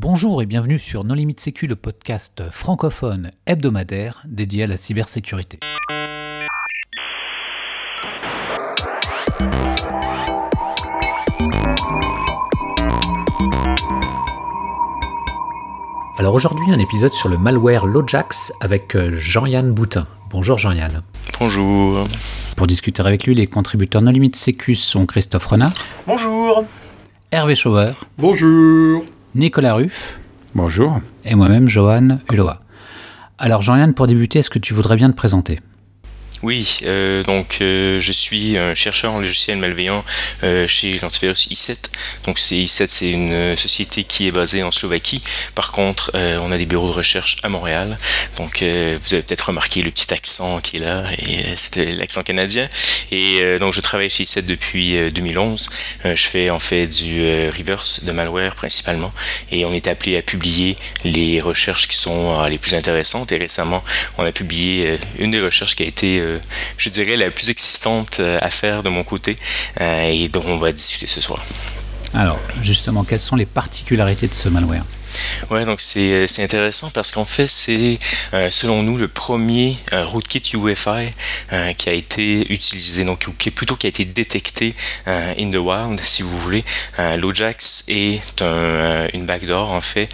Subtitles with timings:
[0.00, 5.58] Bonjour et bienvenue sur Non Limite Sécu, le podcast francophone hebdomadaire dédié à la cybersécurité.
[16.16, 20.06] Alors aujourd'hui, un épisode sur le malware Lojax avec euh, Jean-Yann Boutin.
[20.30, 21.02] Bonjour Jean-Yann.
[21.40, 22.04] Bonjour.
[22.56, 25.72] Pour discuter avec lui, les contributeurs Non Limite Sécu sont Christophe Renard.
[26.06, 26.62] Bonjour.
[27.32, 27.96] Hervé Chauveur.
[28.16, 29.02] Bonjour.
[29.34, 30.18] Nicolas Ruff.
[30.54, 31.00] Bonjour.
[31.24, 32.60] Et moi-même, Johan Uloa.
[33.36, 35.60] Alors Jean-Yann, pour débuter, est-ce que tu voudrais bien te présenter?
[36.42, 40.04] Oui, euh, donc euh, je suis un chercheur en logiciel malveillant
[40.44, 41.76] euh, chez l'antivirus i7.
[42.24, 45.22] Donc c'est i7, c'est une société qui est basée en Slovaquie.
[45.54, 47.98] Par contre, on a des bureaux de recherche à Montréal.
[48.36, 52.68] Donc vous avez peut-être remarqué le petit accent qui est là, et c'était l'accent canadien.
[53.10, 55.70] Et donc je travaille chez i7 depuis 2011.
[56.04, 59.12] je fais en fait du reverse de malware principalement,
[59.50, 63.32] et on est appelé à publier les recherches qui sont les plus intéressantes.
[63.32, 63.82] Et récemment,
[64.18, 66.38] on a publié une des recherches qui a été euh,
[66.76, 69.36] je dirais, la plus existante euh, à faire de mon côté
[69.80, 71.42] euh, et dont on va discuter ce soir.
[72.14, 74.84] Alors, justement, quelles sont les particularités de ce malware?
[75.50, 77.98] Ouais, donc c'est intéressant parce qu'en fait, c'est
[78.50, 81.10] selon nous le premier rootkit UEFI
[81.76, 84.74] qui a été utilisé, donc qui, plutôt qui a été détecté
[85.06, 86.64] in the wild, si vous voulez.
[87.16, 90.08] L'Ojax est un, une backdoor en fait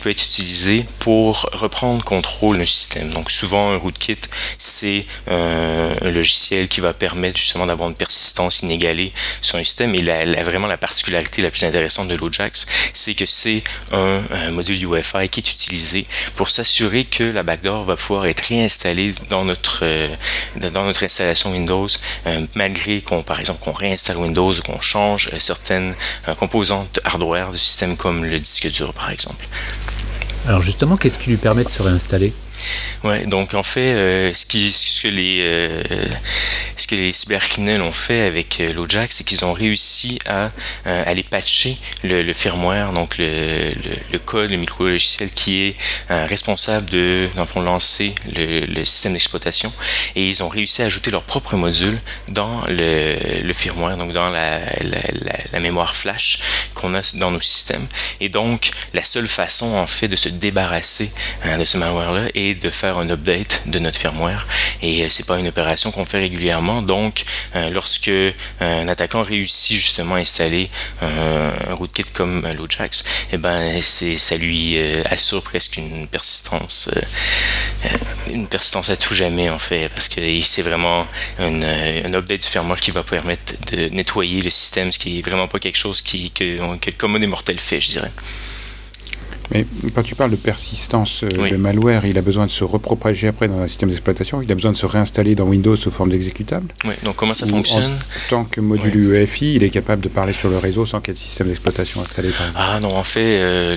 [0.00, 3.10] peut être utilisé pour reprendre contrôle d'un système.
[3.10, 4.18] Donc souvent un rootkit,
[4.58, 9.94] c'est euh, un logiciel qui va permettre justement d'avoir une persistance inégalée sur un système.
[9.94, 14.84] Et la, vraiment la particularité la plus intéressante de l'Ojax, c'est que c'est un, module
[14.84, 19.80] UEFI qui est utilisé pour s'assurer que la backdoor va pouvoir être réinstallée dans notre
[19.82, 20.08] euh,
[20.56, 21.88] dans notre installation Windows,
[22.26, 25.94] euh, malgré qu'on par exemple qu'on réinstalle Windows ou qu'on change certaines
[26.38, 29.46] composantes hardware du système comme le disque dur par exemple.
[30.46, 32.32] Alors justement, qu'est-ce qui lui permet de se réinstaller?
[33.04, 35.82] Ouais, donc en fait, euh, ce, qui, ce, que les, euh,
[36.80, 40.48] ce que les cybercriminels ont fait avec euh, l'Ojax, c'est qu'ils ont réussi à
[40.84, 45.74] aller patcher le, firmware, donc le, code, le micro-logiciel qui est
[46.08, 49.72] responsable de, lancer le, système d'exploitation.
[50.16, 51.98] Et ils ont réussi à ajouter leur propre module
[52.28, 56.38] dans le, firmware, donc dans la mémoire flash
[56.74, 57.86] qu'on a dans nos systèmes.
[58.20, 61.12] Et donc, la seule façon, en fait, de se débarrasser
[61.58, 64.46] de ce malware-là est de faire un update de notre firmware
[64.82, 66.69] et euh, c'est pas une opération qu'on fait régulièrement.
[66.82, 67.24] Donc,
[67.56, 70.70] euh, lorsque euh, un attaquant réussit justement à installer
[71.02, 74.78] un rootkit comme l'Ojax, eh ben ça lui
[75.10, 76.90] assure presque une persistance,
[78.30, 81.06] une persistance à tout jamais en fait, parce que c'est vraiment
[81.38, 85.48] un update du firmware qui va permettre de nettoyer le système, ce qui est vraiment
[85.48, 87.28] pas quelque chose qui, que, que le commun des
[87.58, 88.12] fait, je dirais.
[89.52, 93.28] Mais quand tu parles de persistance, euh, de malware, il a besoin de se repropager
[93.28, 96.10] après dans un système d'exploitation, il a besoin de se réinstaller dans Windows sous forme
[96.10, 96.72] d'exécutable.
[96.84, 100.32] Oui, donc comment ça fonctionne En tant que module UEFI, il est capable de parler
[100.32, 103.38] sur le réseau sans qu'il y ait de système d'exploitation installé Ah non, en fait,
[103.40, 103.76] euh,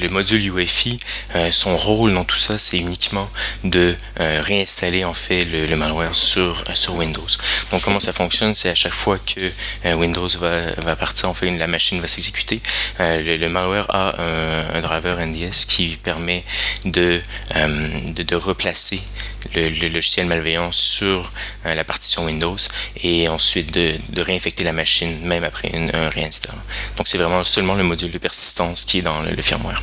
[0.00, 0.98] le, module UEFI,
[1.34, 3.28] euh, son rôle dans tout ça, c'est uniquement
[3.64, 7.26] de réinstaller en fait le, malware sur, sur Windows.
[7.72, 11.50] Donc comment ça fonctionne C'est à chaque fois que Windows va, va partir, en fait,
[11.50, 12.60] la machine va s'exécuter,
[13.00, 14.14] le, malware a
[14.74, 15.07] un driver
[15.68, 16.44] Qui permet
[16.84, 17.20] de,
[17.56, 19.00] euh, de, replacer
[19.54, 21.32] le, logiciel malveillant sur
[21.66, 22.56] euh, la partition Windows
[23.02, 26.54] et ensuite de, de réinfecter la machine même après un réinstall.
[26.96, 29.82] Donc c'est vraiment seulement le module de persistance qui est dans le, firmware.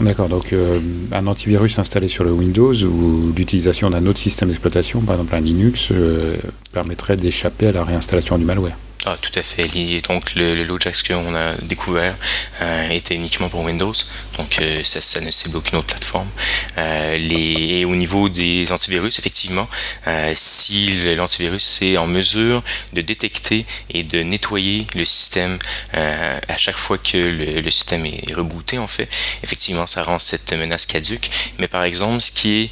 [0.00, 0.80] D'accord, donc euh,
[1.12, 5.40] un antivirus installé sur le Windows ou l'utilisation d'un autre système d'exploitation, par exemple un
[5.40, 5.88] Linux,
[6.72, 8.76] permettrait d'échapper à la réinstallation du malware.
[9.04, 9.66] Ah, tout à fait.
[10.08, 12.14] Donc, le, le Lojax qu'on a découvert
[12.60, 13.92] euh, était uniquement pour Windows.
[14.38, 16.28] Donc, euh, ça, ne cible aucune autre plateforme.
[16.78, 19.68] Euh, et au niveau des antivirus, effectivement,
[20.34, 22.62] si l'antivirus est en mesure
[22.92, 25.58] de détecter et de nettoyer le système
[25.92, 29.08] à chaque fois que le, le, système est rebooté, en fait,
[29.42, 31.28] effectivement, ça rend cette menace caduque.
[31.58, 32.70] Mais par exemple, ce qui est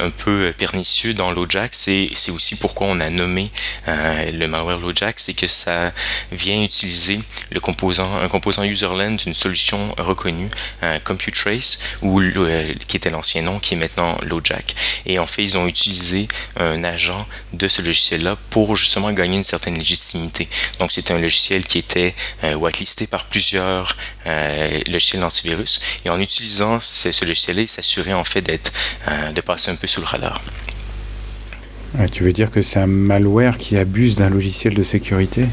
[0.00, 3.50] un peu pernicieux dans Lojax, c'est aussi pourquoi on a nommé
[3.86, 5.92] le malware Lojax, c'est que ça
[6.32, 7.20] vient utiliser
[7.50, 10.48] le composant, un composant userland d'une solution reconnue,
[10.82, 14.74] euh, CompuTrace, ou euh, qui était l'ancien nom, qui est maintenant Lojack.
[15.06, 16.26] Et en fait, ils ont utilisé
[16.56, 20.48] un agent de ce logiciel-là pour justement gagner une certaine légitimité.
[20.80, 23.96] Donc, c'était un logiciel qui était euh, whitelisté par plusieurs
[24.26, 25.80] euh, logiciels d'antivirus.
[26.04, 28.72] Et en utilisant ce, logiciel-là, ils s'assuraient en fait d'être,
[29.32, 30.40] de passer un peu sous le radar
[32.12, 35.46] tu veux dire que c'est un malware qui abuse d'un logiciel de sécurité?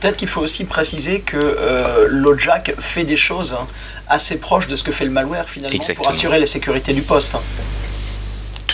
[0.00, 3.66] Peut-être qu'il faut aussi préciser que euh, LoJack fait des choses hein,
[4.08, 7.34] assez proches de ce que fait le malware finalement pour assurer la sécurité du poste.
[7.34, 7.40] Hein.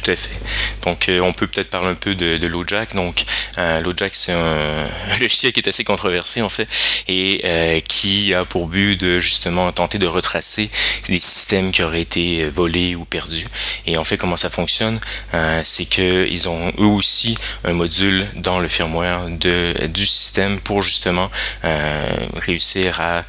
[0.02, 0.36] Tout à fait.
[0.84, 2.96] Donc, euh, on peut peut-être parler un peu de, de LoJack.
[2.96, 3.24] Donc,
[3.58, 4.88] euh, LoJack, c'est un,
[5.20, 6.68] logiciel qui est assez controversé, en fait,
[7.06, 10.70] et euh, qui a pour but de, justement, tenter de retracer
[11.08, 13.46] des systèmes qui auraient été volés ou perdus.
[13.86, 14.98] Et en fait, comment ça fonctionne?
[15.34, 20.82] Euh, c'est qu'ils ont eux aussi un module dans le firmware de, du système pour,
[20.82, 21.30] justement,
[21.64, 23.22] euh, réussir à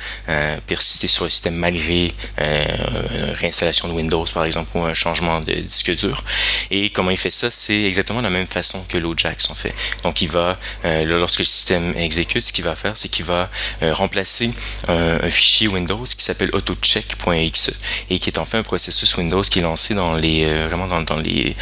[0.66, 5.54] persister sur le système malgré une réinstallation de Windows, par exemple, ou un changement de
[5.54, 6.24] disque dur.
[6.72, 9.74] Et comment il fait ça C'est exactement la même façon que l'Ojax en fait.
[10.04, 13.50] Donc il va, euh, lorsque le système exécute, ce qu'il va faire, c'est qu'il va
[13.82, 14.52] euh, remplacer
[14.88, 17.72] un, fichier Windows qui s'appelle autocheck.exe
[18.10, 20.88] et qui est en fait un processus Windows qui est lancé dans les euh, vraiment
[21.02, 21.56] dans, les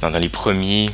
[0.00, 0.88] dans les premiers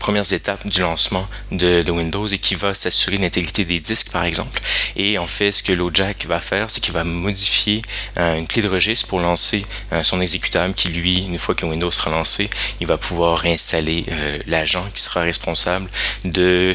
[0.00, 4.60] premières étapes du lancement de, Windows et qui va s'assurer l'intégrité des disques par exemple.
[4.96, 7.82] Et en fait, ce que LoJack va faire, c'est qu'il va modifier
[8.18, 11.64] euh, une clé de registre pour lancer euh, son exécutable qui lui, une fois que
[11.64, 12.48] Windows sera lancé,
[12.80, 15.88] il va pouvoir réinstaller euh, l'agent qui sera responsable
[16.24, 16.74] de,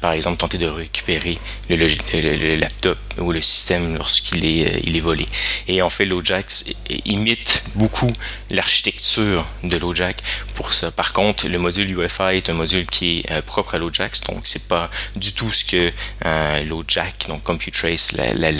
[0.00, 1.38] par exemple, tenter de récupérer
[1.68, 5.26] le, laptop ou le système lorsqu'il est, il est volé.
[5.68, 6.46] Et en fait, LoJack
[7.06, 8.12] imite beaucoup
[8.50, 10.16] l'architecture de LoJack
[10.54, 10.90] pour ça.
[10.90, 11.86] Par contre, le module
[12.32, 15.64] Est un module qui est euh, propre à LoJax, donc c'est pas du tout ce
[15.64, 15.92] que
[16.24, 18.50] euh, LoJack, donc CompuTrace, la,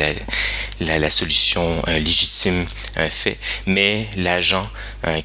[0.80, 2.66] la, solution euh, légitime
[3.10, 4.68] fait, mais l'agent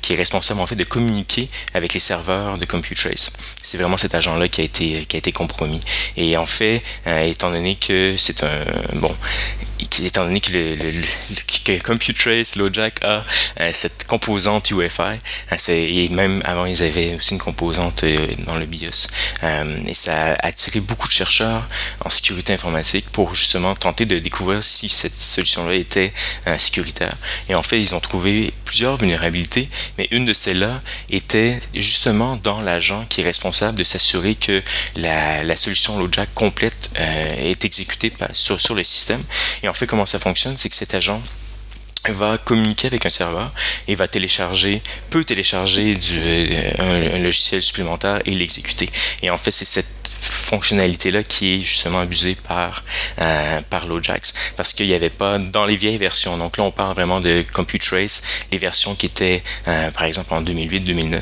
[0.02, 3.32] qui est responsable en fait de communiquer avec les serveurs de CompuTrace.
[3.64, 5.80] C'est vraiment cet agent-là qui a été qui a été compromis.
[6.18, 8.66] Et en fait, étant donné que c'est un
[8.96, 9.16] bon
[10.06, 10.92] étant donné que, le, le,
[11.64, 13.26] que CompuTrace, LoJack a
[13.60, 15.20] euh, cette composante UEFI,
[15.52, 19.08] euh, et même avant ils avaient aussi une composante euh, dans le BIOS,
[19.44, 21.68] et ça a attiré beaucoup de chercheurs
[22.04, 26.14] en sécurité informatique pour justement tenter de découvrir si cette solution-là était
[26.58, 27.16] sécuritaire.
[27.50, 32.62] Et en fait, ils ont trouvé plusieurs vulnérabilités, mais une de celles-là était justement dans
[32.62, 34.62] l'agent qui est responsable de s'assurer que
[34.96, 39.24] la, la solution LoJack complète est exécutée sur, sur le système.
[39.64, 41.22] Et en fait, comment ça fonctionne, c'est que cet agent
[42.08, 43.52] va communiquer avec un serveur
[43.88, 48.90] et va télécharger, peut télécharger du, euh, un, logiciel supplémentaire et l'exécuter.
[49.22, 52.84] Et en fait, c'est cette fonctionnalité-là qui est justement abusée par,
[53.20, 56.38] euh, par l'Ojax parce qu'il n'y avait pas dans les vieilles versions.
[56.38, 58.22] Donc là, on parle vraiment de CompuTrace,
[58.52, 61.22] les versions qui étaient, euh, par exemple, en 2008-2009.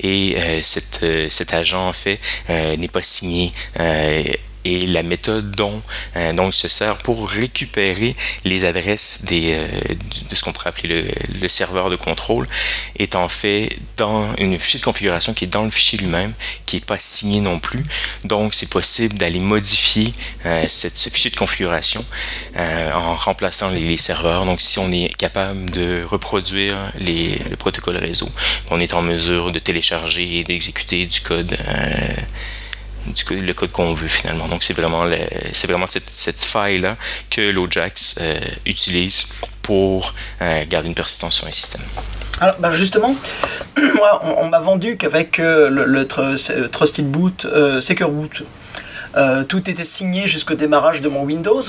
[0.00, 3.52] Et euh, cet agent, en fait, n'est pas signé
[4.64, 5.82] et la méthode dont,
[6.16, 8.14] euh, dont il se sert pour récupérer
[8.44, 9.68] les adresses euh,
[10.30, 12.46] de ce qu'on pourrait appeler le, serveur de contrôle
[12.98, 16.34] est en fait dans une fichier de configuration qui est dans le fichier lui-même,
[16.66, 17.82] qui n'est pas signé non plus.
[18.24, 20.12] Donc c'est possible d'aller modifier
[20.44, 22.04] euh, ce fichier de configuration
[22.56, 24.44] en remplaçant les, serveurs.
[24.44, 28.28] Donc si on est capable de reproduire le protocole réseau,
[28.70, 31.56] on est en mesure de télécharger et d'exécuter du code
[33.30, 34.48] le code qu'on veut finalement.
[34.48, 35.04] Donc c'est vraiment,
[35.52, 36.96] c'est vraiment cette, faille-là
[37.30, 39.26] que l'Ojax euh, utilise
[39.62, 41.82] pour euh, garder une persistance sur un système.
[42.40, 43.14] Alors ben justement,
[43.96, 47.46] moi on, m'a vendu qu'avec euh, le, Trusted Boot,
[47.80, 48.44] Secure Boot,
[49.48, 51.60] tout était signé jusqu'au démarrage de mon Windows,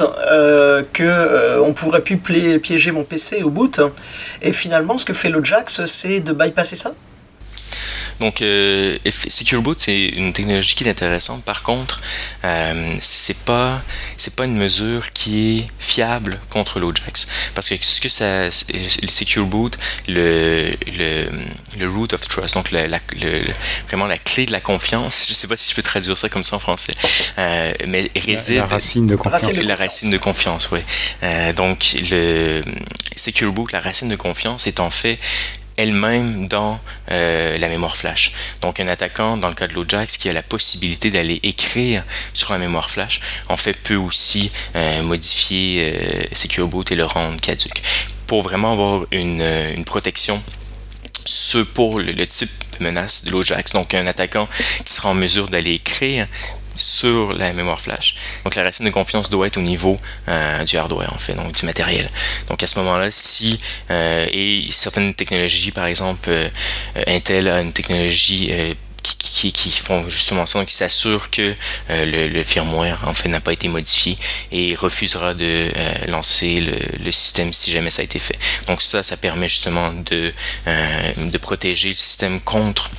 [0.94, 3.80] que on pourrait plus piéger mon PC au boot.
[4.43, 6.93] Et finalement, ce que fait l'Ojax, c'est de bypasser ça.
[8.19, 8.97] Donc, euh,
[9.29, 11.43] Secure Boot, c'est une technologie qui est intéressante.
[11.43, 12.01] Par contre,
[12.43, 13.81] euh, c'est pas
[14.17, 17.27] c'est pas une mesure qui est fiable contre l'Ojax.
[17.55, 21.29] Parce que ce que ça, le Secure Boot, le, le,
[21.77, 22.88] le root of trust, donc le,
[23.88, 25.27] vraiment la clé de la confiance.
[25.29, 26.93] Je sais pas si je peux traduire ça comme ça en français,
[27.38, 29.53] euh, mais réside la, racine de confiance.
[29.53, 30.79] La racine de confiance, oui.
[31.23, 32.61] Euh, donc le
[33.15, 35.17] Secure Boot, la racine de confiance, est en fait
[35.79, 36.79] elle-même dans
[37.12, 38.33] euh, la mémoire flash.
[38.62, 42.51] Donc un attaquant, dans le cas de l'Ojax, qui a la possibilité d'aller écrire sur
[42.51, 47.39] la mémoire flash, en fait peut aussi euh, modifier euh, Secure Boot et le rendre
[47.39, 47.81] caduque.
[48.27, 49.41] Pour vraiment avoir une,
[49.75, 50.41] une protection
[51.25, 53.71] ce pour le, le, type de menace de l'Ojax.
[53.71, 54.48] Donc un attaquant
[54.86, 56.27] qui sera en mesure d'aller écrire
[56.79, 58.15] sur la mémoire flash.
[58.43, 61.53] Donc la racine de confiance doit être au niveau euh, du hardware en fait, donc
[61.53, 62.09] du matériel.
[62.48, 63.59] Donc à ce moment-là, si
[63.91, 66.50] euh, et certaines technologies, par exemple euh,
[67.07, 68.51] Intel a une technologie
[69.01, 71.55] qui, qui, font justement ça, donc ils s'assurent que
[71.89, 74.17] le, firmware en fait n'a pas été modifié
[74.51, 75.69] et refusera de
[76.07, 78.38] lancer le, le, système si jamais ça a été fait.
[78.67, 80.33] Donc ça, ça permet justement de,
[81.17, 82.91] de protéger le système contre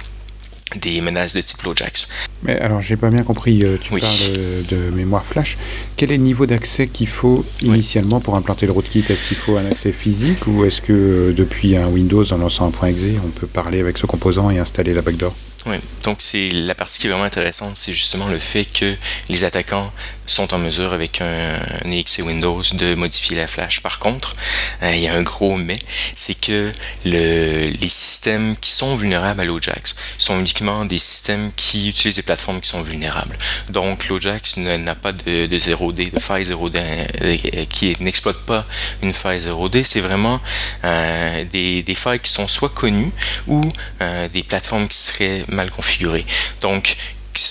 [0.77, 2.09] des menaces de type LoJax.
[2.43, 4.33] Mais alors, j'ai pas bien compris, euh, tu parles
[4.71, 5.59] de mémoire flash.
[5.97, 9.57] Quel est le niveau d'accès qu'il faut initialement pour implanter le rootkit Est-ce qu'il faut
[9.57, 13.21] un accès physique ou est-ce que euh, depuis un Windows en lançant un point .exe,
[13.25, 15.35] on peut parler avec ce composant et installer la backdoor?
[15.67, 18.97] Oui, donc c'est la partie qui est vraiment intéressante, c'est justement le fait que
[19.29, 19.93] les attaquants
[20.27, 23.81] sont en mesure avec un, exe Windows de modifier la flash.
[23.81, 24.35] Par contre,
[24.83, 25.79] euh, il y a un gros mais,
[26.15, 26.73] c'est que
[27.05, 32.23] le, les systèmes qui sont vulnérables à l'Ojax sont uniquement des systèmes qui utilisent des
[32.23, 33.37] plateformes qui sont vulnérables.
[33.71, 36.81] Donc l'Ojax n'a pas de, de 0D, de faille 0D,
[37.23, 38.65] euh, qui n'exploite pas
[39.03, 39.85] une faille 0D.
[39.85, 40.41] C'est vraiment
[40.85, 43.13] euh, des, des, failles qui sont soit connues
[43.47, 43.61] ou
[44.01, 46.25] euh, des plateformes qui seraient mal configurées.
[46.61, 46.97] Donc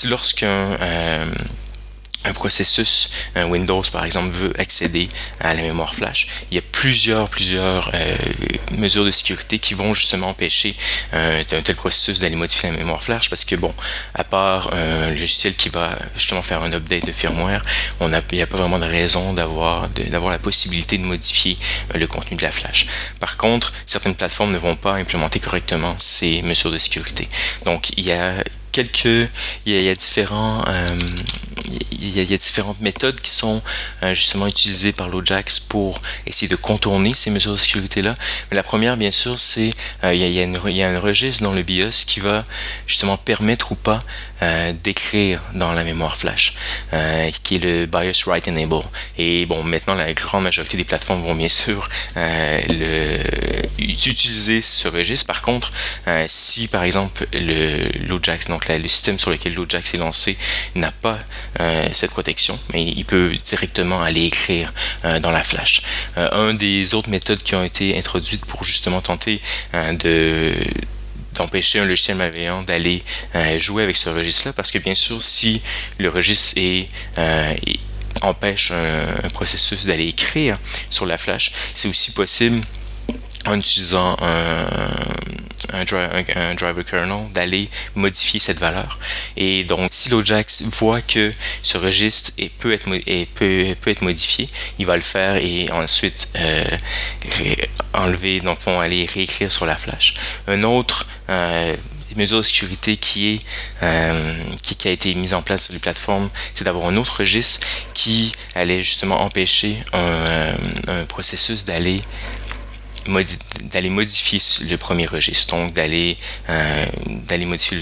[0.05, 0.77] lorsqu'un
[2.25, 5.09] un processus, un Windows par exemple, veut accéder
[5.39, 8.15] à la mémoire flash, il y a plusieurs, plusieurs euh,
[8.77, 10.75] mesures de sécurité qui vont justement empêcher
[11.13, 13.73] euh, un tel processus d'aller modifier la mémoire flash parce que bon,
[14.13, 17.61] à part un logiciel qui va justement faire un update de firmware,
[17.99, 19.89] on a, il n'y a pas vraiment de raison d'avoir
[20.29, 21.57] la possibilité de modifier
[21.93, 22.87] euh, le contenu de la flash.
[23.19, 27.27] Par contre, certaines plateformes ne vont pas implémenter correctement ces mesures de sécurité.
[27.65, 29.29] Donc il y a quelques,
[29.65, 30.97] il y a, différents, euh,
[31.91, 33.61] il, y a, différentes méthodes qui sont
[34.03, 38.15] euh, justement utilisées par l'Ojax pour essayer de contourner ces mesures de sécurité là.
[38.49, 39.71] Mais la première, bien sûr, c'est
[40.03, 42.43] euh, il, y y a un registre dans le BIOS qui va
[42.87, 44.03] justement permettre ou pas
[44.83, 46.55] d'écrire dans la mémoire flash,
[47.43, 48.85] qui est le BIOS Write Enable.
[49.17, 53.19] Et bon, maintenant, la grande majorité des plateformes vont bien sûr le,
[53.77, 55.25] utiliser ce registre.
[55.25, 55.71] Par contre,
[56.27, 60.37] si par exemple l'Ojax donc le système sur lequel l'Ojax est lancé
[60.75, 61.19] n'a pas
[61.59, 64.73] euh, cette protection, mais il peut directement aller écrire
[65.05, 65.81] euh, dans la flash.
[66.17, 69.41] Euh, un des autres méthodes qui ont été introduites pour justement tenter
[69.73, 70.55] de
[71.33, 73.03] d'empêcher un logiciel malveillant d'aller
[73.57, 75.61] jouer avec ce registre-là, parce que bien sûr, si
[75.97, 76.87] le registre est,
[78.21, 80.57] empêche un, processus d'aller écrire
[80.89, 82.61] sur la flash, c'est aussi possible
[83.45, 84.17] en utilisant
[85.71, 85.85] un,
[86.55, 88.99] driver kernel d'aller modifier cette valeur.
[89.37, 91.31] Et donc, si l'Ojax voit que
[91.63, 96.61] ce registre peut, être, modifié, il va le faire et ensuite euh,
[97.93, 100.15] enlever, donc vont aller réécrire sur la flash.
[100.47, 101.75] Un autre euh,
[102.15, 103.39] mesure de sécurité qui, est,
[103.83, 104.43] euh,
[104.85, 108.81] a été mise en place sur les plateformes, c'est d'avoir un autre registre qui allait
[108.81, 112.01] justement empêcher un processus d'aller
[113.63, 114.39] d'aller modifier
[114.69, 116.17] le premier registre, donc d'aller
[116.49, 116.85] euh,
[117.27, 117.77] d'aller modifier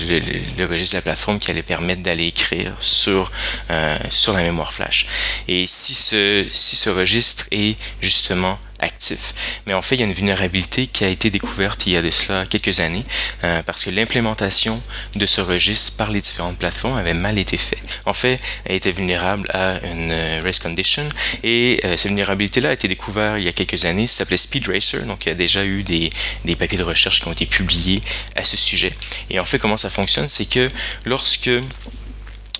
[0.57, 3.31] le, registre de la plateforme qui allait permettre d'aller écrire sur
[3.71, 5.07] euh, sur la mémoire flash.
[5.47, 9.33] Et si ce si ce registre est justement actif.
[9.67, 12.01] Mais en fait, il y a une vulnérabilité qui a été découverte il y a
[12.01, 13.03] de cela quelques années
[13.43, 14.81] euh, parce que l'implémentation
[15.15, 17.79] de ce registre par les différentes plateformes avait mal été faite.
[18.05, 21.07] En fait, elle était vulnérable à une euh, race condition
[21.43, 24.07] et euh, cette vulnérabilité-là a été découverte il y a quelques années.
[24.07, 26.11] Ça s'appelait Speed Racer, donc il y a déjà eu des,
[26.45, 28.01] des papiers de recherche qui ont été publiés
[28.35, 28.91] à ce sujet.
[29.29, 30.67] Et en fait, comment ça fonctionne, c'est que
[31.05, 31.49] lorsque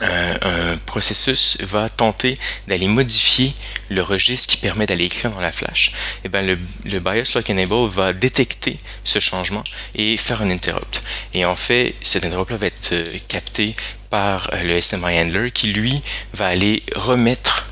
[0.02, 2.38] un processus va tenter
[2.68, 3.54] d'aller modifier
[3.90, 5.92] le registre qui permet d'aller écrire dans la flash, et
[6.26, 9.64] eh ben le, le, BIOS Lock Enable va détecter ce changement
[9.96, 11.02] et faire un interrupt.
[11.34, 13.76] Et en fait, cet interrupt va être euh, capté
[14.10, 16.02] par euh, le SMI Handler qui lui
[16.34, 17.68] va aller remettre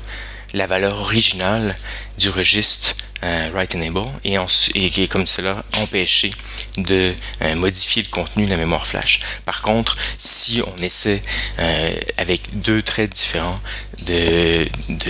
[0.52, 1.76] la valeur originale
[2.18, 4.36] du registre euh, write enable et,
[4.74, 6.30] et, comme cela empêcher
[6.76, 9.20] de euh, modifier le contenu de la mémoire flash.
[9.44, 11.22] Par contre, si on essaie
[11.58, 13.60] euh, avec deux traits différents
[14.04, 14.68] de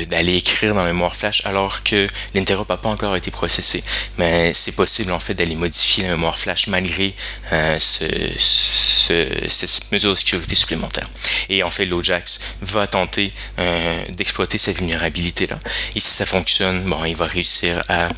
[0.09, 3.83] d'aller écrire dans mémoire flash alors que l'interrupt n'a pas encore été processé,
[4.19, 7.15] mais c'est possible en fait d'aller modifier la mémoire flash malgré
[7.51, 8.07] ce,
[8.39, 11.09] ce, cette mesure de sécurité supplémentaire.
[11.49, 13.33] Et en fait, l'Ojax va tenter
[14.11, 15.59] d'exploiter cette vulnérabilité là.
[15.95, 18.09] Et si ça fonctionne, bon, il va réussir à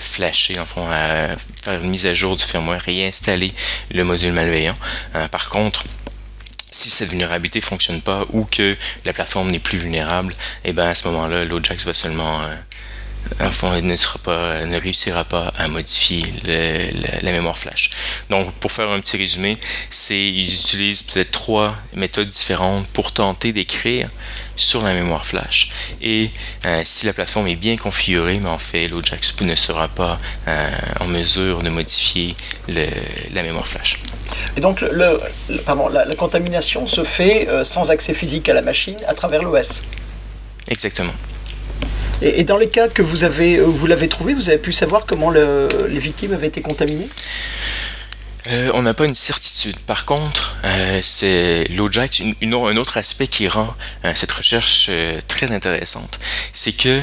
[0.00, 3.52] flasher, en fond, à faire une mise à jour du firmware et installer
[3.90, 4.76] le module malveillant.
[5.14, 5.84] Euh, par contre,
[6.76, 10.32] si cette vulnérabilité fonctionne pas ou que la plateforme n'est plus vulnérable,
[10.64, 12.40] et eh ben à ce moment-là, l'Ojax va seulement
[13.40, 16.24] enfin, ne, sera pas, ne réussira pas à modifier
[17.22, 17.90] la, mémoire flash.
[18.30, 19.56] Donc, pour faire un petit résumé,
[19.90, 24.08] c'est ils utilisent peut-être trois méthodes différentes pour tenter d'écrire
[24.56, 25.70] sur la mémoire flash.
[26.00, 26.30] Et
[26.64, 30.18] euh, si la plateforme est bien configurée, mais en fait, l'Ojax ne sera pas
[30.48, 32.34] euh, en mesure de modifier
[32.68, 33.98] la mémoire flash.
[34.56, 35.20] Et donc, le,
[35.64, 39.82] pardon, la, contamination se fait euh, sans accès physique à la machine à travers l'OS.
[40.68, 41.12] Exactement.
[42.22, 45.04] Et, dans les cas que vous avez, euh, vous l'avez trouvé, vous avez pu savoir
[45.06, 47.08] comment les victimes avaient été contaminées?
[48.48, 49.78] Euh, on n'a pas une certitude.
[49.80, 53.74] Par contre, euh, c'est l'OJAX, une, un autre aspect qui rend
[54.14, 54.90] cette recherche
[55.26, 56.18] très intéressante,
[56.52, 57.02] c'est que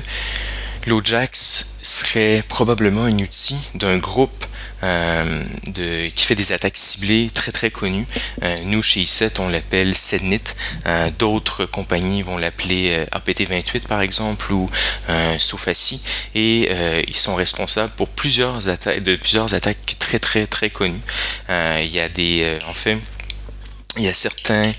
[0.85, 4.45] l'OJAX serait probablement un outil d'un groupe
[4.83, 5.45] euh,
[6.15, 8.05] qui fait des attaques ciblées très très connues.
[8.43, 10.55] Euh, nous, chez i7, on l'appelle SEDNIT.
[10.85, 14.69] Euh, d'autres compagnies vont l'appeler APT28 par exemple ou
[15.39, 16.03] Sofaci.
[16.35, 16.69] Et
[17.07, 21.01] ils sont responsables pour plusieurs de plusieurs attaques très très très connues.
[21.49, 22.97] il y a des, en fait,
[23.97, 24.73] il y a certains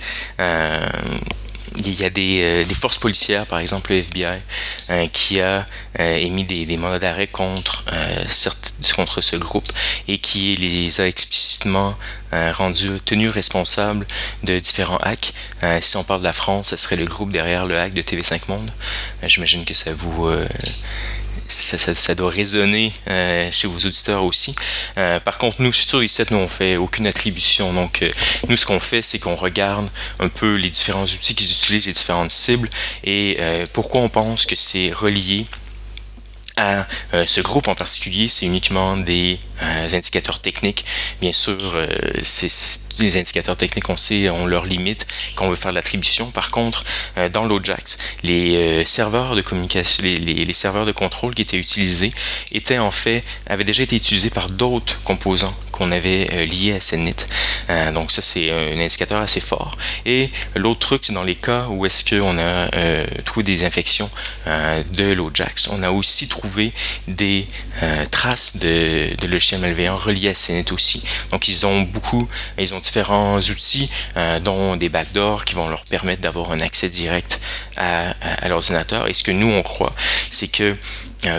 [1.79, 4.27] il y a des, euh, des, forces policières, par exemple le FBI,
[4.91, 5.67] euh, qui a
[5.99, 7.85] euh, émis des, des mandats d'arrêt contre,
[8.95, 9.69] contre ce groupe
[10.09, 11.95] et qui les a explicitement
[12.33, 14.07] rendus, tenus responsables
[14.43, 15.33] de différents hacks.
[15.81, 18.41] si on parle de la France, ce serait le groupe derrière le hack de TV5
[18.49, 18.73] Monde.
[19.23, 20.29] J'imagine que ça vous
[21.49, 24.55] ça, doit résonner euh, chez vos auditeurs aussi.
[24.99, 27.73] Euh, par contre, nous, sur ICET, nous, on fait aucune attribution.
[27.73, 28.11] Donc, euh,
[28.49, 31.93] nous, ce qu'on fait, c'est qu'on regarde un peu les différents outils qu'ils utilisent, les
[31.93, 32.71] différentes cibles,
[33.05, 33.39] et
[33.73, 35.47] pourquoi on pense que c'est relié
[36.57, 40.85] à euh, ce groupe en particulier, c'est uniquement des euh, indicateurs techniques.
[41.21, 41.89] Bien sûr, euh,
[42.23, 42.51] c'est
[43.01, 46.31] les indicateurs techniques, on sait, ont leurs limites quand on veut faire l'attribution.
[46.31, 46.85] Par contre,
[47.33, 52.11] dans l'Ojax, les serveurs de communication, les, les, serveurs de contrôle qui étaient utilisés
[52.53, 57.27] étaient en fait, avaient déjà été utilisés par d'autres composants qu'on avait liés à CNIT.
[57.93, 59.77] donc ça, c'est un indicateur assez fort.
[60.07, 62.69] Et l'autre truc, c'est dans les cas où est-ce qu'on a
[63.25, 64.09] trouvé des infections
[64.47, 66.44] de l'Ojax, on a aussi trouvé
[67.09, 67.47] des
[67.83, 71.03] euh, traces de, de, logiciels malveillants reliés à CNET aussi.
[71.31, 75.85] Donc ils ont beaucoup, ils ont différents outils, euh, dont des backdoors qui vont leur
[75.85, 77.41] permettre d'avoir un accès direct
[77.77, 79.09] à, à l'ordinateur.
[79.09, 79.95] Et ce que nous on croit,
[80.31, 80.77] c'est que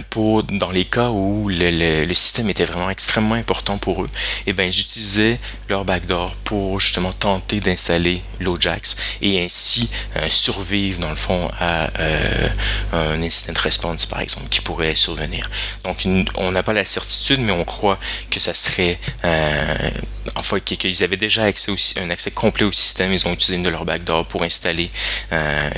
[0.10, 4.10] pour dans les cas où le, système était vraiment extrêmement important pour eux,
[4.48, 5.40] eh ben j'utilisais
[5.70, 11.90] leur backdoor pour justement tenter d'installer l'Ojax et ainsi euh, survivre dans le fond à
[12.00, 12.50] euh,
[12.94, 15.50] un incident response par exemple qui pourrait survenir.
[15.84, 18.00] Donc on n'a pas la certitude, mais on croit
[18.32, 18.98] que ça serait
[20.36, 23.12] enfin qu'ils avaient déjà accès un accès complet au système.
[23.14, 24.90] Ils ont utilisé une de leurs backdoors pour installer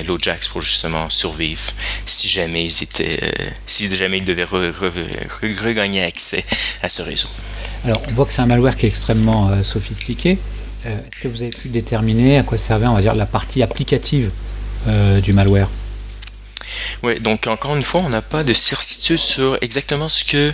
[0.05, 1.71] l'Ojax pour justement survivre
[2.05, 3.19] si jamais ils étaient
[3.65, 6.45] si jamais il devait regagner accès
[6.81, 7.29] à ce réseau.
[7.85, 10.37] Alors, on voit que c'est un malware qui est extrêmement euh, sophistiqué.
[10.85, 13.61] Euh, est-ce que vous avez pu déterminer à quoi servait, on va dire, la partie
[13.61, 14.31] applicative
[14.87, 15.69] euh, du malware?
[17.03, 20.51] Oui, donc encore une fois, on n'a pas de certitude sur exactement ce que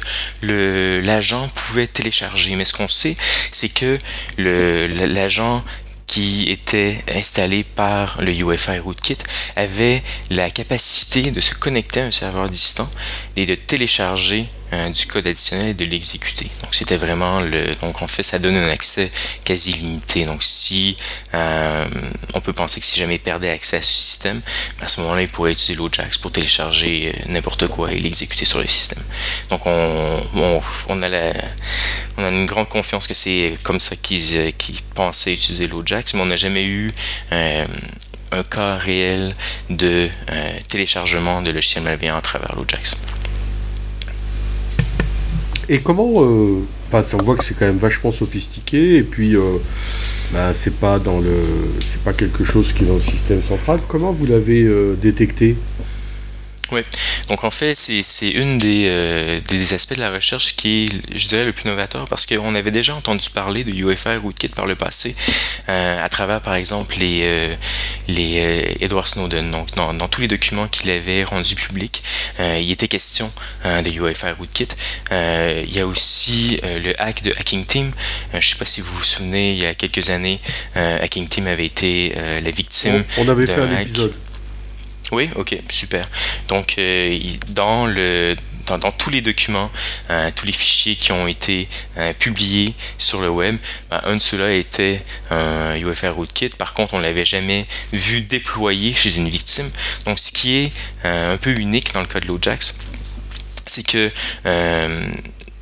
[1.01, 2.55] l'agent pouvait télécharger.
[2.55, 3.15] Mais ce qu'on sait,
[3.51, 3.97] c'est que
[4.37, 5.63] l'agent
[6.13, 9.17] qui était installé par le UEFI Rootkit
[9.55, 12.87] avait la capacité de se connecter à un serveur distant
[13.35, 16.49] et de télécharger euh, du code additionnel et de l'exécuter.
[16.63, 17.75] Donc c'était vraiment le.
[17.75, 19.11] Donc en fait, ça donne un accès
[19.45, 20.25] quasi limité.
[20.25, 20.97] Donc si
[21.35, 21.85] euh,
[22.33, 24.41] on peut penser que si jamais il perdait accès à ce système,
[24.79, 28.45] ben, à ce moment-là, il pourrait utiliser l'Ojax pour télécharger euh, n'importe quoi et l'exécuter
[28.45, 29.03] sur le système.
[29.51, 30.21] Donc on,
[30.89, 31.33] on, a la,
[32.17, 36.25] on a une grande confiance que c'est comme ça qu'ils pensaient utiliser l'Ojax, mais on
[36.25, 36.91] n'a jamais eu
[37.31, 39.35] un cas réel
[39.69, 40.09] de
[40.67, 42.95] téléchargement de logiciels malveillants à travers l'Ojax.
[45.69, 49.35] Et comment, euh, on voit que c'est quand même vachement sophistiqué, et puis
[50.33, 51.31] bah, c'est pas dans le,
[51.79, 53.79] c'est pas quelque chose qui est dans le système central.
[53.87, 55.55] Comment vous l'avez euh, détecté?
[56.73, 56.81] Oui.
[57.27, 61.27] Donc en fait, c'est une des, euh, des, aspects de la recherche qui est, je
[61.27, 64.75] dirais, le plus novateur parce qu'on avait déjà entendu parler de UFR Rootkit par le
[64.75, 65.15] passé
[65.69, 67.55] euh, à travers, par exemple, les, euh,
[68.07, 69.51] les Edward Snowden.
[69.51, 72.03] Donc dans, dans tous les documents qu'il avait rendus publics,
[72.39, 73.31] il était question
[73.63, 74.69] de UFR Rootkit.
[75.11, 77.91] il y a aussi le hack de Hacking Team.
[78.31, 80.39] je ne sais pas si vous vous souvenez, il y a quelques années,
[80.75, 83.03] Hacking Team avait été la victime.
[83.17, 84.13] On, avait fait un épisode.
[85.13, 86.09] Oui, ok, super.
[86.47, 89.69] Donc, euh, dans le dans, tous les documents,
[90.09, 93.57] euh, tous les fichiers qui ont été euh, publiés sur le web,
[93.91, 96.49] ben, un de ceux-là était un UFR Rootkit.
[96.49, 99.69] Par contre, on l'avait jamais vu déployé chez une victime.
[100.05, 100.71] Donc, ce qui est
[101.03, 102.75] un peu unique dans le cas de l'Ojax,
[103.67, 104.09] c'est que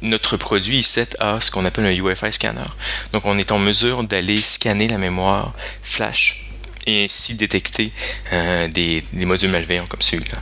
[0.01, 2.69] notre produit i7 a ce qu'on appelle un UFI scanner.
[3.11, 6.50] Donc, on est en mesure d'aller scanner la mémoire flash
[6.87, 7.91] et ainsi détecter
[8.33, 10.37] euh, des, modules malveillants comme celui-là.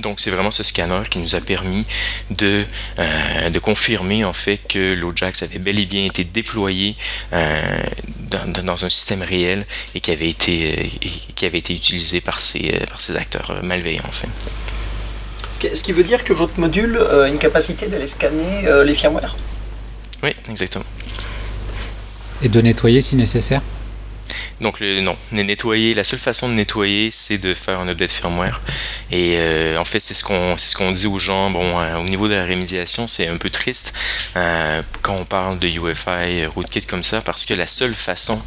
[0.00, 1.84] Donc c'est vraiment ce scanner qui nous a permis
[2.30, 2.64] de,
[3.00, 6.96] euh, de confirmer en fait que l'Ojax avait bel et bien été déployé
[7.32, 7.82] euh,
[8.30, 10.88] dans, un système réel et qui avait été,
[11.34, 14.28] qui avait été utilisé par ces, par ces acteurs malveillants en fait.
[15.74, 19.36] Ce qui veut dire que votre module a une capacité d'aller scanner les firmware?
[20.22, 20.84] Oui, exactement.
[22.42, 23.62] Et de nettoyer si nécessaire?
[24.60, 28.60] Donc le, non, nettoyer, la seule façon de nettoyer, c'est de faire un update firmware.
[29.10, 31.50] Et euh, en fait, c'est ce qu'on ce dit aux gens.
[31.50, 33.92] Bon, euh, au niveau de la rémédiation, c'est un peu triste
[34.36, 38.40] euh, quand on parle de UFI rootkit comme ça, parce que la seule façon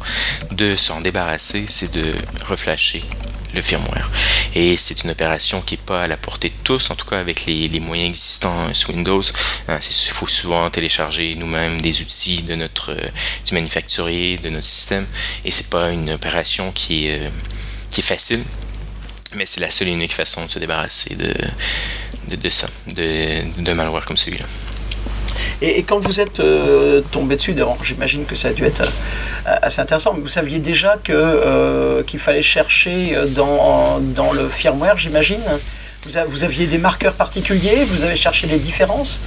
[0.50, 2.12] de s'en débarrasser, c'est de
[2.44, 3.02] reflasher
[3.54, 4.10] le firmware.
[4.54, 7.18] Et c'est une opération qui n'est pas à la portée de tous, en tout cas
[7.18, 9.22] avec les, moyens existants sous Windows.
[9.68, 12.94] Il faut souvent télécharger nous-mêmes des outils de notre
[13.46, 15.06] du manufacturier, de notre système,
[15.44, 17.30] et c'est pas une opération qui est,
[17.90, 18.42] qui est facile.
[19.34, 21.32] Mais c'est la seule et unique façon de se débarrasser de,
[22.36, 24.44] de, ça, de, de malware comme celui-là.
[25.60, 29.80] Et, quand vous êtes euh, tombé dessus, j'imagine que ça a dû être euh, assez
[29.80, 35.42] intéressant, mais vous saviez déjà que, euh, qu'il fallait chercher dans, dans le firmware, j'imagine?
[36.04, 37.84] Vous, vous, aviez des marqueurs particuliers?
[37.84, 39.20] Vous avez cherché les différences?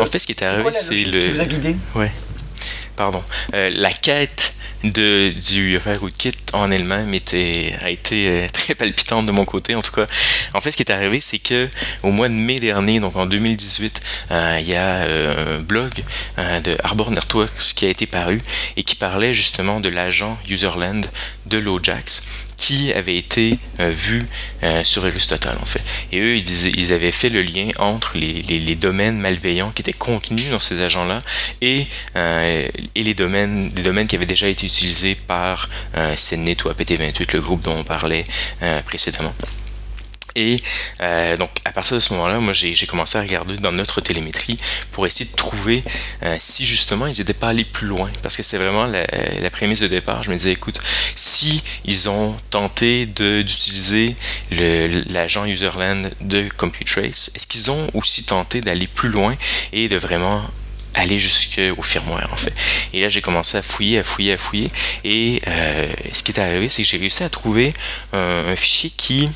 [0.00, 1.18] En fait, ce qui est arrivé, c'est le.
[1.18, 1.76] Qui vous a guidé?
[1.94, 2.10] Ouais.
[2.96, 3.22] Pardon.
[3.52, 4.51] la quête
[4.84, 9.74] de, du Rootkit en elle-même était, a été euh, très palpitante de mon côté.
[9.74, 10.06] En tout cas,
[10.54, 11.68] en fait, ce qui est arrivé, c'est que
[12.02, 15.92] au mois de mai dernier, donc en 2018, euh, il y a euh, un blog
[16.64, 18.40] de Arbor Networks qui a été paru
[18.76, 21.06] et qui parlait justement de l'agent Userland
[21.46, 22.22] de l'Ojax
[22.62, 24.22] qui avait été euh, vu
[24.62, 25.82] euh, sur Aristotle en fait.
[26.12, 30.48] Et eux, ils, avaient fait le lien entre les, les, domaines malveillants qui étaient contenus
[30.48, 31.22] dans ces agents-là
[31.60, 35.68] et, euh, et les domaines, domaines qui avaient déjà été utilisés par
[36.14, 38.24] CNET ou APT28, le groupe dont on parlait
[38.84, 39.34] précédemment.
[40.34, 40.62] Et
[41.00, 44.56] euh, donc à partir de ce moment-là, moi j'ai commencé à regarder dans notre télémétrie
[44.90, 45.82] pour essayer de trouver
[46.22, 48.10] euh, si justement ils n'étaient pas allés plus loin.
[48.22, 49.04] Parce que c'était vraiment la,
[49.50, 50.22] prémisse de départ.
[50.22, 50.80] Je me disais, écoute,
[51.14, 54.16] si ils ont tenté d'utiliser
[54.50, 59.36] l'agent userland de CompuTrace, est-ce qu'ils ont aussi tenté d'aller plus loin
[59.72, 60.42] et de vraiment
[60.94, 62.54] aller jusqu'au firmware en fait?
[62.94, 64.70] Et là j'ai commencé à fouiller, à fouiller, à fouiller.
[65.04, 67.74] Et euh, ce qui est arrivé, c'est que j'ai réussi à trouver
[68.14, 69.28] un fichier qui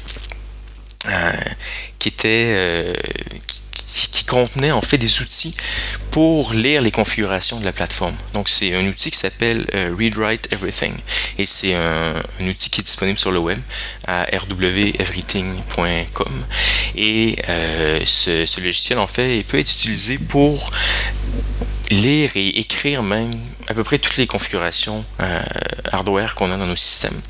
[1.99, 2.95] qui était euh,
[3.73, 5.55] qui, contenait en fait des outils
[6.11, 8.17] pour lire les configurations de la plateforme.
[8.35, 10.95] Donc c'est un outil qui s'appelle euh, Read Write Everything
[11.39, 13.59] et c'est un, outil qui est disponible sur le web
[14.07, 16.45] à rweverything.com
[16.97, 17.37] et
[18.05, 20.71] ce, ce, logiciel en fait il peut être utilisé pour
[21.91, 23.33] lire et écrire même
[23.69, 25.43] à peu près toutes les configurations euh,
[25.91, 27.21] hardware qu'on a dans nos systèmes.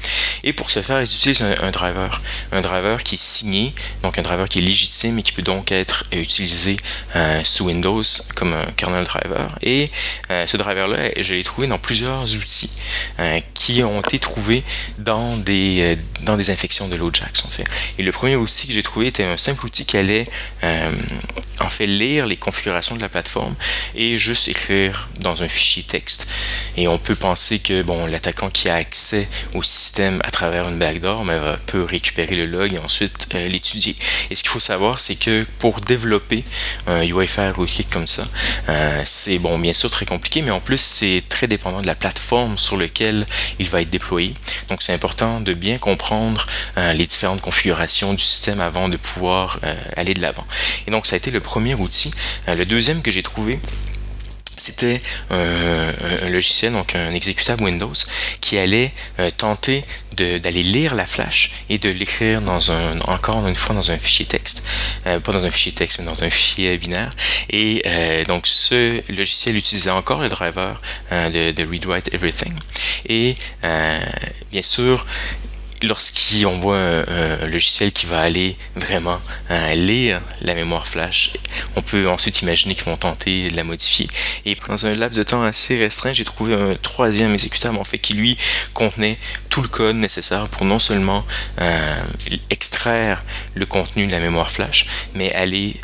[0.44, 2.20] Et pour ce faire, ils utilisent un, driver,
[2.52, 5.72] un driver qui est signé, donc un driver qui est légitime et qui peut donc
[5.72, 6.76] être utilisé
[7.16, 8.02] euh, sous Windows
[8.34, 9.58] comme un kernel driver.
[9.62, 9.90] Et
[10.30, 12.70] euh, ce driver-là, je l'ai trouvé dans plusieurs outils
[13.54, 14.62] qui ont été trouvés
[14.98, 17.64] dans des, dans des infections de l'Ojax en fait.
[17.98, 20.24] Et le premier outil que j'ai trouvé était un simple outil qui allait
[21.60, 23.54] en fait lire les configurations de la plateforme
[23.94, 26.26] et juste écrire dans un fichier texte.
[26.76, 30.78] Et on peut penser que bon, l'attaquant qui a accès au système à travers une
[30.78, 33.96] backdoor mais, peut récupérer le log et ensuite euh, l'étudier.
[34.30, 36.44] Et ce qu'il faut savoir, c'est que pour développer
[36.86, 38.26] un UEFI rootkit comme ça,
[38.68, 41.94] euh, c'est bon, bien sûr très compliqué, mais en plus c'est très dépendant de la
[41.94, 43.26] plateforme sur laquelle
[43.58, 44.34] il va être déployé.
[44.68, 46.46] Donc c'est important de bien comprendre
[46.78, 49.60] euh, les différentes configurations du système avant de pouvoir
[49.96, 50.46] aller de l'avant.
[50.86, 52.12] Et donc ça a été le premier outil.
[52.46, 53.58] le deuxième que j'ai trouvé,
[54.56, 57.92] c'était un, logiciel, donc un exécutable Windows,
[58.40, 63.54] qui allait euh, tenter d'aller lire la flash et de l'écrire dans un, encore une
[63.54, 64.66] fois dans un fichier texte,
[65.06, 67.10] euh, pas dans un fichier texte, mais dans un fichier binaire.
[67.50, 72.54] Et euh, donc ce logiciel utilisait encore le driver de, de Read Write Everything.
[73.08, 73.34] Et
[74.50, 75.06] bien sûr,
[75.82, 81.32] lorsqu'on voit un, logiciel qui va aller vraiment euh, lire la mémoire flash,
[81.76, 84.08] on peut ensuite imaginer qu'ils vont tenter de la modifier.
[84.44, 87.98] Et dans un laps de temps assez restreint, j'ai trouvé un troisième exécutable en fait
[87.98, 88.36] qui lui
[88.74, 91.24] contenait tout le code nécessaire pour non seulement
[91.60, 92.02] euh,
[92.50, 93.22] extraire
[93.54, 95.76] le contenu de la mémoire flash, mais aller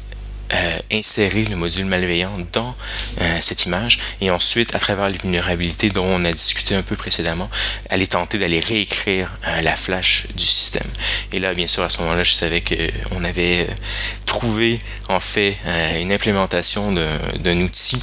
[0.53, 2.75] euh, insérer le module malveillant dans
[3.21, 6.95] euh, cette image et ensuite, à travers les vulnérabilités dont on a discuté un peu
[6.95, 7.49] précédemment,
[7.89, 10.89] aller tenter d'aller réécrire euh, la flash du système.
[11.33, 13.67] Et là, bien sûr, à ce moment-là, je savais qu'on avait
[14.27, 15.57] trouvé en fait
[16.01, 18.03] une implémentation d'un outil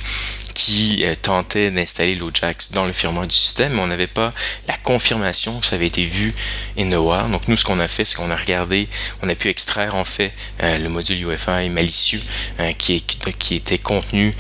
[0.54, 4.32] qui euh, tentait d'installer l'Ojax dans le firmware du système, mais on n'avait pas
[4.68, 6.34] la confirmation que ça avait été vu
[6.78, 7.32] in the wild.
[7.32, 8.88] Donc nous, ce qu'on a fait, c'est qu'on a regardé,
[9.22, 10.34] on a pu extraire en fait
[10.64, 12.22] euh, le module UFI malicieux
[12.60, 13.04] euh, qui,
[13.52, 14.34] était contenu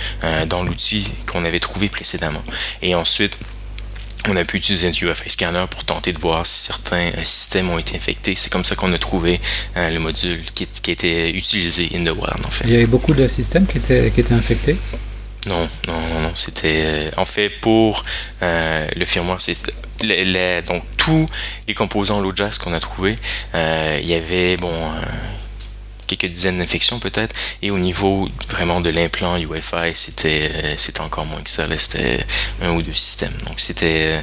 [0.48, 2.43] dans l'outil qu'on avait trouvé précédemment.
[2.82, 3.38] Et ensuite,
[4.28, 7.80] on a pu utiliser un UFI scanner pour tenter de voir si certains systèmes ont
[7.80, 8.36] été infectés.
[8.36, 9.39] C'est comme ça qu'on a trouvé
[9.76, 12.65] le module qui, qui, était utilisé in the wild en fait.
[12.65, 14.78] Il y avait beaucoup de systèmes qui étaient infectés
[15.45, 16.32] Non, non, non, non.
[16.36, 18.04] C'était en fait pour
[18.41, 19.58] le firmware, c'est
[20.67, 21.25] donc tous
[21.67, 23.15] les composants LoJax qu'on a trouvé,
[23.54, 24.71] il y avait bon
[26.10, 27.36] quelques dizaines d'infections peut-être.
[27.62, 31.65] Et au niveau vraiment de l'implant UFI, c'était euh, c'était encore moins que ça.
[31.78, 32.25] C'était
[32.62, 33.38] un ou deux systèmes.
[33.45, 34.19] Donc c'était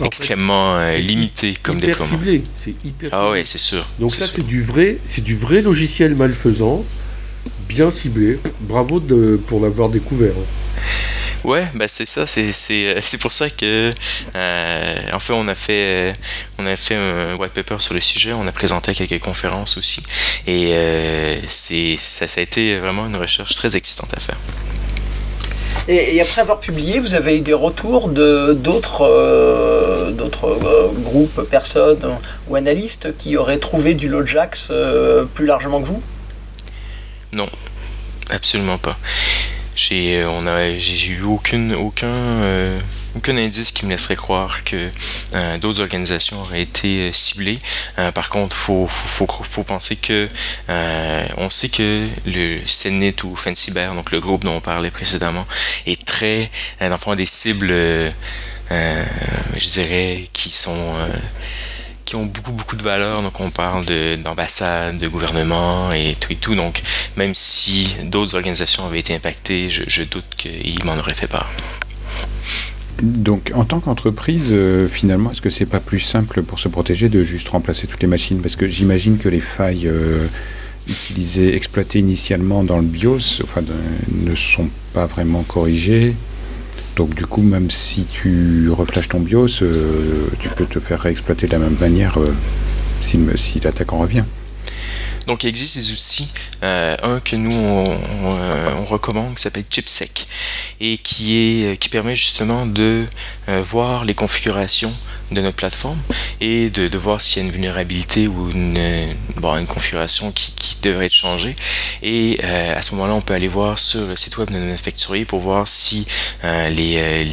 [0.00, 2.18] euh, extrêmement euh, limité comme hyper déploiement.
[2.56, 3.86] C'est hyper Ah ouais, c'est sûr.
[3.98, 6.84] Donc ça c'est du vrai, c'est du vrai logiciel malfaisant,
[7.68, 8.38] bien ciblé.
[8.60, 10.34] Bravo de, pour l'avoir découvert.
[11.44, 13.92] Ouais, bah c'est ça, c'est, c'est, euh, c'est pour ça que
[14.34, 15.72] euh, en fait on a fait
[16.08, 16.12] euh,
[16.58, 20.02] on a fait un white paper sur le sujet, on a présenté quelques conférences aussi
[20.46, 24.36] et c'est ça, ça a été vraiment une recherche très excitante à faire.
[25.86, 30.58] Et, après avoir publié, vous avez eu des retours de d'autres d'autres
[31.02, 34.72] groupes, personnes ou analystes qui auraient trouvé du Lojax
[35.34, 36.02] plus largement que vous?
[37.32, 37.48] Non,
[38.30, 38.96] absolument pas.
[39.78, 40.44] J'ai, euh, on
[41.12, 42.80] eu aucune, aucun, euh,
[43.14, 44.90] aucun indice qui me laisserait croire que
[45.34, 47.60] euh, d'autres organisations auraient été ciblées.
[48.12, 50.28] par contre, faut, faut, penser que
[51.36, 55.46] on sait que le CNIT ou Fancyber, donc le groupe dont on parlait précédemment,
[55.86, 57.68] est très, dans des cibles,
[58.70, 60.96] je dirais, qui sont
[62.08, 63.20] qui ont beaucoup beaucoup de valeur.
[63.22, 63.84] Donc on parle
[64.22, 66.54] d'ambassades, de, gouvernements et tout et tout.
[66.54, 66.82] Donc
[67.16, 71.50] même si d'autres organisations avaient été impactées, je, doute qu'ils m'en auraient fait part.
[73.02, 77.08] Donc, en tant qu'entreprise, euh, finalement, est-ce que c'est pas plus simple pour se protéger
[77.08, 78.40] de juste remplacer toutes les machines?
[78.40, 80.26] Parce que j'imagine que les failles euh,
[80.88, 83.62] utilisées, exploitées initialement dans le BIOS, enfin,
[84.10, 86.16] ne sont pas vraiment corrigées.
[86.98, 91.46] Donc du coup, même si tu reflashes ton BIOS, euh, tu peux te faire réexploiter
[91.46, 92.34] de la même manière euh,
[93.02, 94.24] si, si l'attaquant revient.
[95.28, 96.28] Donc, il existe des outils.
[96.64, 100.26] Euh, un que nous, on, recommande, qui s'appelle ChipSec,
[100.80, 103.04] et qui, est, qui permet justement de
[103.46, 104.92] voir les configurations
[105.30, 105.98] de notre plateforme
[106.40, 109.14] et de, voir s'il y a une vulnérabilité ou une,
[109.68, 111.56] configuration qui, devrait être changée.
[112.02, 114.80] Et euh, à ce moment-là, on peut aller voir sur le site web de notre
[114.80, 116.06] facturier pour voir si
[116.44, 117.24] euh, les, euh,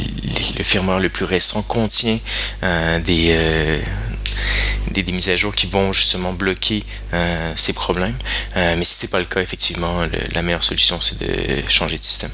[0.57, 2.17] le firmware le plus récent contient
[3.05, 3.81] des,
[4.91, 6.83] des, mises à jour qui vont justement bloquer
[7.55, 8.15] ces problèmes.
[8.55, 12.31] mais si c'est pas le cas, effectivement, la meilleure solution, c'est de changer de système.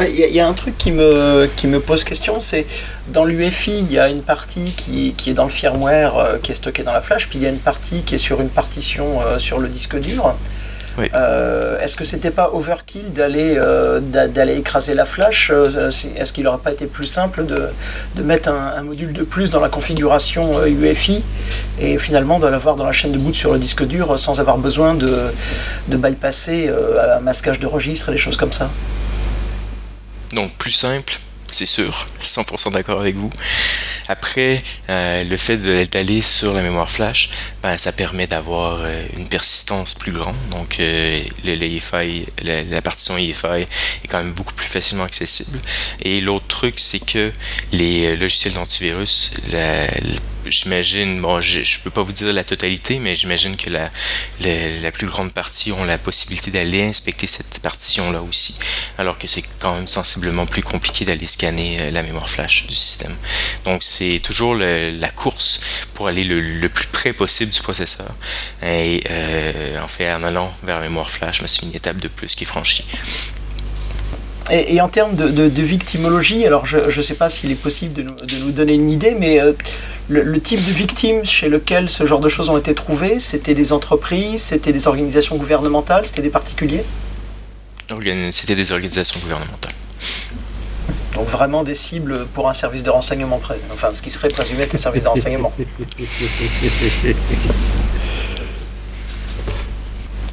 [0.00, 2.66] Il y, a un truc qui me, qui me pose question, c'est
[3.08, 6.50] dans l'UFI, il y a une partie qui, qui, est dans le firmware, euh, qui
[6.50, 8.48] est stockée dans la flash, puis il y a une partie qui est sur une
[8.48, 10.34] partition euh, sur le disque dur.
[10.98, 13.60] Euh, est-ce que c'était pas overkill d'aller
[14.00, 17.68] d'aller écraser la flash Est-ce qu'il n'aurait pas été plus simple de,
[18.16, 21.24] de mettre un, un, module de plus dans la configuration UFI
[21.80, 24.58] et finalement de l'avoir dans la chaîne de boot sur le disque dur sans avoir
[24.58, 25.32] besoin de,
[25.88, 26.70] de bypasser
[27.16, 28.70] un masquage de registre et des choses comme ça?
[30.32, 31.18] Donc plus simple,
[31.52, 33.30] c'est sûr, 100% d'accord avec vous.
[34.08, 37.30] Après, euh, le fait d'aller sur la mémoire flash,
[37.62, 40.36] ben, ça permet d'avoir euh, une persistance plus grande.
[40.50, 41.54] Donc, euh, le
[42.42, 43.62] la, partition EFI
[44.04, 45.58] est quand même beaucoup plus facilement accessible.
[46.00, 47.32] Et l'autre truc, c'est que
[47.72, 49.34] les logiciels d'antivirus,
[50.46, 53.90] j'imagine, bon, je, ne peux pas vous dire la totalité, mais j'imagine que la,
[54.40, 58.58] la, plus grande partie ont la possibilité d'aller inspecter cette partition-là aussi,
[58.98, 62.74] alors que c'est quand même sensiblement plus compliqué d'aller scanner euh, la mémoire flash du
[62.74, 63.14] système.
[63.64, 65.60] Donc c'est toujours la course
[65.94, 68.08] pour aller le, plus près possible du processeur.
[68.62, 72.34] Et euh, en fait, en allant vers la mémoire flash, c'est une étape de plus
[72.34, 72.86] qui est franchie.
[74.50, 78.50] Et, en termes de, victimologie, alors je ne sais pas s'il est possible de nous,
[78.50, 79.52] donner une idée, mais euh,
[80.08, 83.72] le, type de victime chez lequel ce genre de choses ont été trouvées, c'était des
[83.72, 86.84] entreprises, c'était des organisations gouvernementales, c'était des particuliers?
[88.32, 89.74] C'était des organisations gouvernementales.
[91.14, 93.40] Donc vraiment des cibles pour un service de renseignement,
[93.72, 95.52] enfin ce qui serait présumé être un service de renseignement.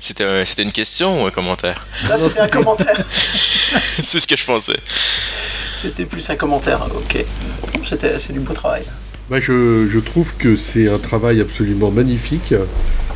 [0.02, 1.86] C'était c'était une question ou un commentaire?
[2.08, 3.00] Là c'était un commentaire.
[4.02, 4.80] c'est ce que je pensais.
[5.76, 7.26] C'était plus un commentaire, ok.
[7.84, 8.84] C'est du beau travail.
[9.30, 12.54] Bah, je, trouve que c'est un travail absolument magnifique,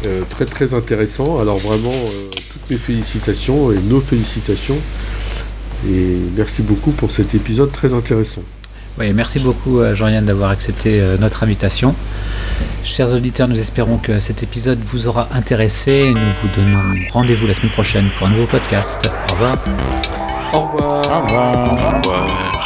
[0.05, 1.39] euh, très très intéressant.
[1.39, 4.77] Alors vraiment, euh, toutes mes félicitations et nos félicitations.
[5.89, 8.41] Et merci beaucoup pour cet épisode très intéressant.
[8.99, 11.95] Oui, merci beaucoup euh, Jean-Yann d'avoir accepté notre invitation.
[12.83, 16.13] Chers auditeurs, nous espérons que cet épisode vous aura intéressé.
[16.13, 19.09] Nous vous donnons rendez-vous la semaine prochaine pour un nouveau podcast.
[19.29, 19.57] Au revoir.
[20.53, 21.01] Au revoir.
[21.11, 21.67] Au revoir.
[21.67, 22.62] Au revoir.